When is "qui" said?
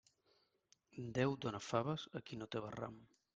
2.31-2.41